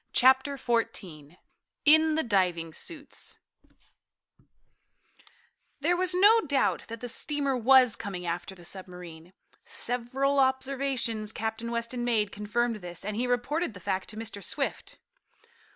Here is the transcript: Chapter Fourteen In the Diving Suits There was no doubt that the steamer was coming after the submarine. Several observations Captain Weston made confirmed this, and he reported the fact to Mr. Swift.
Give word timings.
Chapter 0.13 0.57
Fourteen 0.57 1.37
In 1.85 2.15
the 2.15 2.23
Diving 2.23 2.73
Suits 2.73 3.37
There 5.79 5.95
was 5.95 6.15
no 6.15 6.41
doubt 6.47 6.87
that 6.87 7.01
the 7.01 7.07
steamer 7.07 7.55
was 7.55 7.95
coming 7.95 8.25
after 8.25 8.55
the 8.55 8.65
submarine. 8.65 9.31
Several 9.63 10.39
observations 10.39 11.31
Captain 11.31 11.69
Weston 11.69 12.03
made 12.03 12.31
confirmed 12.31 12.77
this, 12.77 13.05
and 13.05 13.15
he 13.15 13.27
reported 13.27 13.75
the 13.75 13.79
fact 13.79 14.09
to 14.09 14.17
Mr. 14.17 14.43
Swift. 14.43 14.97